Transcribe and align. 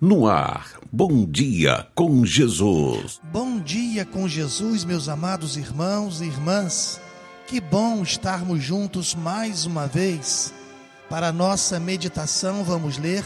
No 0.00 0.28
ar, 0.28 0.78
bom 0.92 1.26
dia 1.26 1.84
com 1.92 2.24
Jesus. 2.24 3.20
Bom 3.32 3.58
dia 3.58 4.04
com 4.04 4.28
Jesus, 4.28 4.84
meus 4.84 5.08
amados 5.08 5.56
irmãos 5.56 6.20
e 6.20 6.26
irmãs. 6.26 7.00
Que 7.48 7.60
bom 7.60 8.00
estarmos 8.04 8.62
juntos 8.62 9.16
mais 9.16 9.66
uma 9.66 9.88
vez. 9.88 10.54
Para 11.10 11.32
nossa 11.32 11.80
meditação, 11.80 12.62
vamos 12.62 12.96
ler 12.96 13.24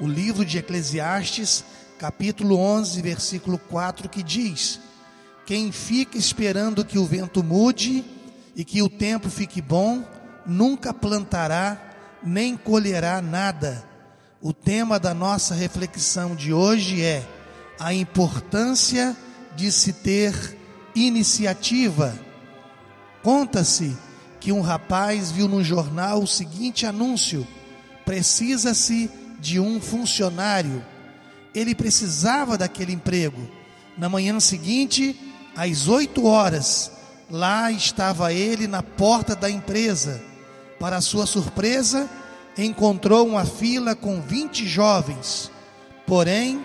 o 0.00 0.08
livro 0.08 0.44
de 0.44 0.58
Eclesiastes, 0.58 1.64
capítulo 1.96 2.56
11, 2.56 3.00
versículo 3.02 3.56
4, 3.56 4.08
que 4.08 4.24
diz: 4.24 4.80
Quem 5.46 5.70
fica 5.70 6.18
esperando 6.18 6.84
que 6.84 6.98
o 6.98 7.06
vento 7.06 7.40
mude 7.40 8.04
e 8.56 8.64
que 8.64 8.82
o 8.82 8.88
tempo 8.88 9.30
fique 9.30 9.62
bom, 9.62 10.04
nunca 10.44 10.92
plantará 10.92 11.80
nem 12.20 12.56
colherá 12.56 13.22
nada 13.22 13.88
o 14.42 14.52
tema 14.52 14.98
da 14.98 15.12
nossa 15.12 15.54
reflexão 15.54 16.34
de 16.34 16.52
hoje 16.52 17.02
é 17.02 17.26
a 17.78 17.92
importância 17.92 19.16
de 19.54 19.70
se 19.70 19.92
ter 19.92 20.56
iniciativa. 20.94 22.18
Conta-se 23.22 23.96
que 24.40 24.50
um 24.50 24.62
rapaz 24.62 25.30
viu 25.30 25.46
no 25.46 25.62
jornal 25.62 26.22
o 26.22 26.26
seguinte 26.26 26.86
anúncio: 26.86 27.46
precisa-se 28.04 29.10
de 29.38 29.60
um 29.60 29.80
funcionário. 29.80 30.84
Ele 31.54 31.74
precisava 31.74 32.56
daquele 32.56 32.92
emprego. 32.92 33.46
Na 33.98 34.08
manhã 34.08 34.38
seguinte, 34.40 35.18
às 35.54 35.86
oito 35.88 36.24
horas, 36.24 36.90
lá 37.30 37.70
estava 37.70 38.32
ele 38.32 38.66
na 38.66 38.82
porta 38.82 39.36
da 39.36 39.50
empresa. 39.50 40.22
Para 40.78 41.02
sua 41.02 41.26
surpresa, 41.26 42.08
encontrou 42.64 43.26
uma 43.26 43.44
fila 43.44 43.94
com 43.94 44.20
20 44.20 44.66
jovens. 44.66 45.50
Porém, 46.06 46.64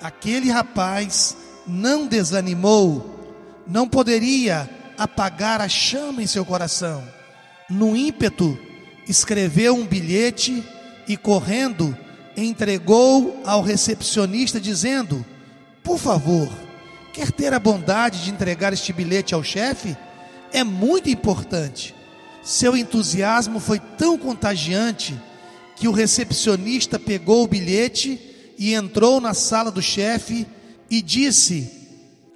aquele 0.00 0.50
rapaz 0.50 1.36
não 1.66 2.06
desanimou, 2.06 3.34
não 3.66 3.88
poderia 3.88 4.68
apagar 4.98 5.60
a 5.60 5.68
chama 5.68 6.22
em 6.22 6.26
seu 6.26 6.44
coração. 6.44 7.02
No 7.68 7.96
ímpeto, 7.96 8.58
escreveu 9.08 9.74
um 9.74 9.86
bilhete 9.86 10.62
e, 11.08 11.16
correndo, 11.16 11.96
entregou 12.36 13.40
ao 13.44 13.62
recepcionista, 13.62 14.60
dizendo: 14.60 15.24
Por 15.82 15.98
favor, 15.98 16.48
quer 17.12 17.30
ter 17.32 17.52
a 17.52 17.58
bondade 17.58 18.24
de 18.24 18.30
entregar 18.30 18.72
este 18.72 18.92
bilhete 18.92 19.34
ao 19.34 19.42
chefe? 19.42 19.96
É 20.52 20.62
muito 20.62 21.08
importante. 21.08 21.94
Seu 22.42 22.76
entusiasmo 22.76 23.60
foi 23.60 23.78
tão 23.78 24.18
contagiante 24.18 25.18
que 25.76 25.88
o 25.88 25.92
recepcionista 25.92 26.98
pegou 26.98 27.44
o 27.44 27.48
bilhete 27.48 28.20
e 28.58 28.74
entrou 28.74 29.20
na 29.20 29.34
sala 29.34 29.70
do 29.70 29.82
chefe 29.82 30.46
e 30.90 31.00
disse: 31.02 31.70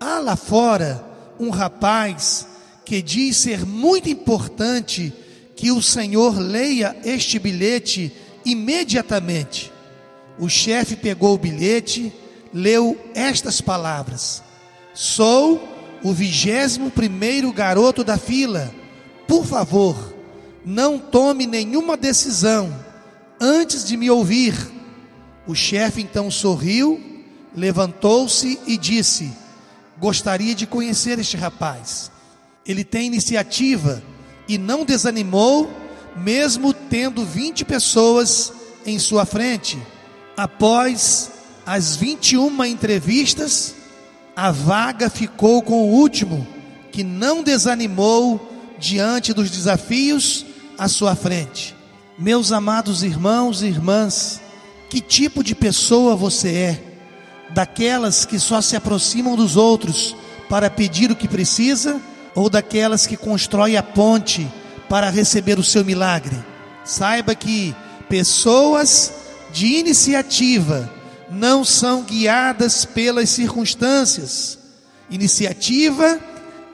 Há 0.01 0.19
lá 0.19 0.37
fora 0.37 1.05
um 1.39 1.51
rapaz 1.51 2.47
que 2.85 3.03
diz 3.03 3.37
ser 3.37 3.67
muito 3.67 4.09
importante 4.09 5.13
que 5.55 5.71
o 5.71 5.83
senhor 5.83 6.39
leia 6.39 6.97
este 7.05 7.39
bilhete 7.39 8.13
imediatamente. 8.45 9.73
O 10.39 10.49
chefe 10.49 10.97
pegou 10.97 11.35
o 11.35 11.39
bilhete, 11.39 12.13
leu 12.53 12.99
estas 13.15 13.61
palavras: 13.61 14.43
Sou 14.95 15.63
o 16.03 16.13
vigésimo 16.13 16.91
primeiro 16.91 17.53
garoto 17.53 18.03
da 18.03 18.17
fila 18.17 18.73
por 19.27 19.45
favor, 19.45 20.15
não 20.65 20.99
tome 20.99 21.47
nenhuma 21.47 21.97
decisão 21.97 22.73
antes 23.41 23.85
de 23.85 23.97
me 23.97 24.11
ouvir. 24.11 24.55
O 25.47 25.55
chefe 25.55 26.03
então 26.03 26.31
sorriu, 26.31 27.01
levantou-se 27.55 28.59
e 28.67 28.77
disse: 28.77 29.33
Gostaria 29.99 30.55
de 30.55 30.67
conhecer 30.67 31.19
este 31.19 31.37
rapaz. 31.37 32.11
Ele 32.67 32.85
tem 32.85 33.07
iniciativa 33.07 34.03
e 34.49 34.59
não 34.59 34.85
desanimou, 34.85 35.71
mesmo 36.17 36.73
tendo 36.73 37.25
20 37.25 37.65
pessoas 37.65 38.53
em 38.85 38.99
sua 38.99 39.25
frente. 39.25 39.79
Após 40.37 41.31
as 41.65 41.97
21 41.97 42.65
entrevistas, 42.65 43.75
a 44.35 44.51
vaga 44.51 45.09
ficou 45.09 45.63
com 45.63 45.83
o 45.83 45.93
último, 45.95 46.47
que 46.91 47.05
não 47.05 47.43
desanimou 47.43 48.53
diante 48.79 49.33
dos 49.33 49.51
desafios 49.51 50.45
à 50.77 50.89
sua 50.89 51.15
frente. 51.15 51.76
Meus 52.19 52.51
amados 52.51 53.03
irmãos 53.03 53.61
e 53.61 53.67
irmãs, 53.67 54.41
que 54.89 55.03
tipo 55.03 55.45
de 55.45 55.55
pessoa 55.55 56.17
você 56.17 56.49
é? 56.49 56.83
Daquelas 57.51 58.25
que 58.25 58.39
só 58.39 58.63
se 58.63 58.75
aproximam 58.75 59.37
dos 59.37 59.55
outros 59.55 60.17
para 60.49 60.71
pedir 60.71 61.11
o 61.11 61.17
que 61.17 61.29
precisa 61.29 62.01
ou 62.35 62.49
daquelas 62.49 63.07
que 63.07 63.19
constrói 63.19 63.77
a 63.77 63.83
ponte 63.83 64.51
para 64.89 65.11
receber 65.11 65.59
o 65.59 65.63
seu 65.63 65.85
milagre? 65.85 66.43
Saiba 66.87 67.35
que 67.35 67.77
pessoas 68.09 69.13
de 69.53 69.67
iniciativa 69.67 70.91
não 71.31 71.67
são 71.67 72.03
guiadas 72.03 72.87
pelas 72.87 73.29
circunstâncias. 73.29 74.59
Iniciativa 75.11 76.19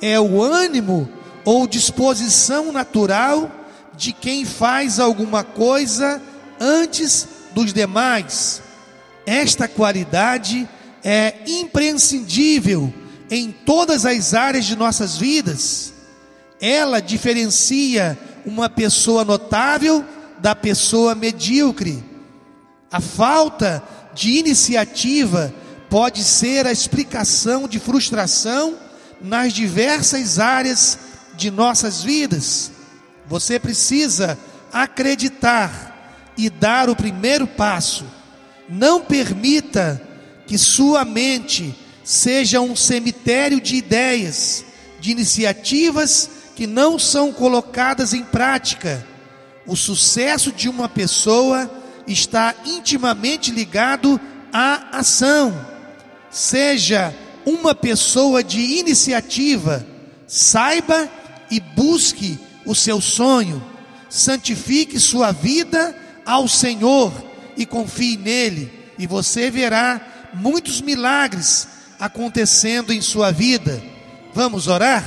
é 0.01 0.21
o 0.21 0.41
ânimo 0.41 1.09
ou 1.45 1.67
disposição 1.67 2.71
natural 2.71 3.51
de 3.97 4.13
quem 4.13 4.45
faz 4.45 4.99
alguma 4.99 5.45
coisa 5.45 6.21
antes 6.61 7.27
dos 7.55 7.73
demais. 7.73 8.63
Esta 9.27 9.69
qualidade 9.69 10.69
é 11.05 11.35
imprescindível 11.47 12.93
em 13.31 13.51
todas 13.51 14.05
as 14.05 14.35
áreas 14.35 14.65
de 14.65 14.77
nossas 14.77 15.17
vidas. 15.17 15.93
Ela 16.61 17.01
diferencia 17.01 18.19
uma 18.45 18.69
pessoa 18.69 19.25
notável 19.25 20.05
da 20.39 20.55
pessoa 20.55 21.15
medíocre. 21.15 22.03
A 22.91 23.01
falta 23.01 23.83
de 24.15 24.33
iniciativa 24.39 25.53
pode 25.89 26.25
ser 26.25 26.67
a 26.67 26.73
explicação 26.73 27.69
de 27.69 27.79
frustração 27.79 28.75
nas 29.21 29.53
diversas 29.53 30.39
áreas 30.39 30.99
de 31.37 31.51
nossas 31.51 32.03
vidas. 32.03 32.72
Você 33.33 33.59
precisa 33.59 34.39
acreditar 34.71 36.31
e 36.37 36.51
dar 36.51 36.91
o 36.91 36.95
primeiro 36.95 37.47
passo. 37.47 38.05
Não 38.69 39.01
permita 39.01 40.03
que 40.47 40.59
sua 40.59 41.03
mente 41.03 41.75
seja 42.05 42.61
um 42.61 42.77
cemitério 42.77 43.59
de 43.59 43.75
ideias, 43.77 44.67
de 45.01 45.13
iniciativas 45.13 46.29
que 46.55 46.67
não 46.67 46.99
são 46.99 47.33
colocadas 47.33 48.13
em 48.13 48.23
prática. 48.23 49.03
O 49.67 49.77
sucesso 49.77 50.53
de 50.53 50.69
uma 50.69 50.87
pessoa 50.87 51.71
está 52.07 52.55
intimamente 52.67 53.51
ligado 53.51 54.21
à 54.53 54.99
ação. 54.99 55.59
Seja 56.31 57.15
uma 57.47 57.75
pessoa 57.75 58.45
de 58.45 58.61
iniciativa, 58.61 59.87
saiba 60.27 61.11
e 61.51 61.59
busque 61.61 62.39
o 62.65 62.75
seu 62.75 63.01
sonho, 63.01 63.63
santifique 64.09 64.99
sua 65.01 65.33
vida 65.33 65.97
ao 66.25 66.47
Senhor 66.47 67.13
e 67.57 67.67
confie 67.67 68.17
nele, 68.17 68.71
e 68.99 69.07
você 69.07 69.51
verá 69.51 70.31
muitos 70.35 70.81
milagres 70.81 71.69
acontecendo 71.99 72.93
em 72.93 73.01
sua 73.01 73.31
vida. 73.31 73.83
Vamos 74.35 74.67
orar? 74.67 75.05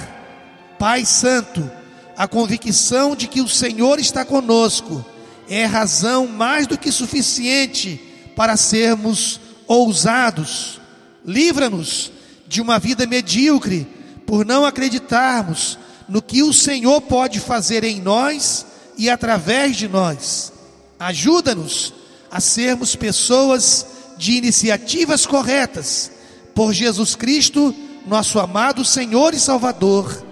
Pai 0.78 1.06
Santo, 1.06 1.70
a 2.18 2.28
convicção 2.28 3.16
de 3.16 3.28
que 3.28 3.42
o 3.42 3.48
Senhor 3.48 4.00
está 4.00 4.24
conosco 4.24 5.06
é 5.50 5.66
razão 5.66 6.28
mais 6.28 6.68
do 6.68 6.78
que 6.78 6.92
suficiente 6.92 8.02
para 8.36 8.58
sermos 8.58 9.40
ousados. 9.68 10.80
Livra-nos 11.25 12.12
de 12.48 12.62
uma 12.62 12.80
vida 12.80 13.06
medíocre 13.06 13.88
por 14.25 14.46
não 14.46 14.66
acreditarmos 14.66 15.78
no 16.07 16.22
que 16.22 16.44
o 16.44 16.54
Senhor 16.54 17.02
pode 17.02 17.40
fazer 17.40 17.84
em 17.84 18.02
nós 18.02 18.66
e 18.98 19.10
através 19.10 19.75
de 19.75 19.88
nós. 19.88 20.54
Ajuda-nos 21.00 21.94
a 22.31 22.40
sermos 22.40 22.96
pessoas 22.96 23.86
de 24.18 24.34
iniciativas 24.34 25.25
corretas, 25.25 26.12
por 26.54 26.74
Jesus 26.74 27.16
Cristo, 27.16 27.75
nosso 28.07 28.40
amado 28.40 28.86
Senhor 28.86 29.34
e 29.34 29.40
Salvador. 29.40 30.24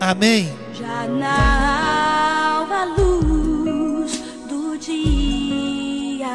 Amém. 0.00 0.52
Já 0.74 1.06
na 1.06 2.56
alva 2.56 2.84
luz 2.84 4.12
do 4.48 4.76
dia, 4.78 6.28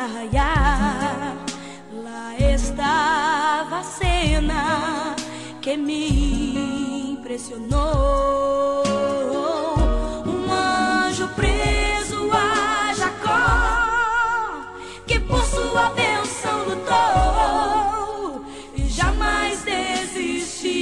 lá 1.94 2.36
estava 2.40 3.80
a 3.80 3.84
cena 3.84 5.16
que 5.62 5.76
me 5.76 6.87
impressionou. 7.28 8.84
Um 10.26 10.50
anjo 10.50 11.28
preso 11.36 12.30
a 12.32 12.94
Jacó, 12.94 14.72
que 15.06 15.20
por 15.20 15.44
sua 15.44 15.90
bênção 15.90 16.64
lutou 16.64 18.46
e 18.76 18.88
jamais 18.88 19.62
desistiu. 19.64 20.78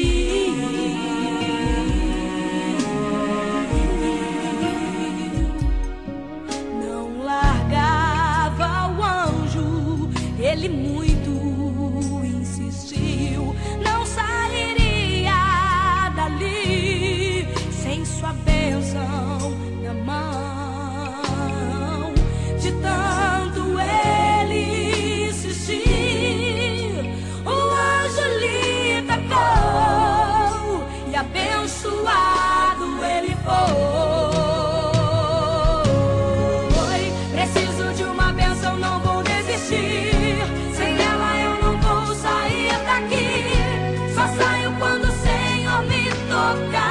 Não 6.79 7.23
largava 7.23 8.93
o 8.95 9.03
anjo, 9.03 10.09
ele 10.39 10.69
muito 10.69 11.04
of 46.55 46.71
God. 46.71 46.84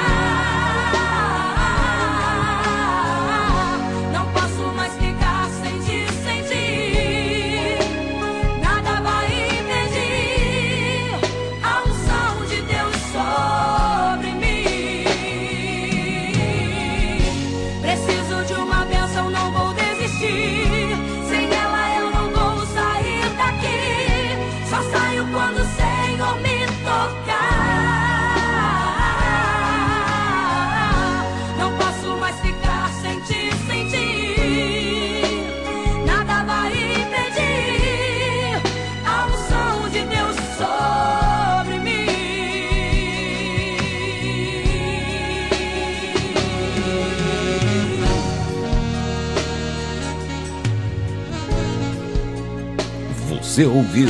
Você 53.41 53.65
ouviu 53.65 54.09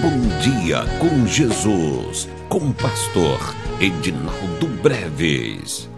Bom 0.00 0.38
Dia 0.40 0.84
com 0.98 1.26
Jesus, 1.26 2.28
com 2.48 2.58
o 2.58 2.74
pastor 2.74 3.54
Edinaldo 3.80 4.66
Breves. 4.82 5.88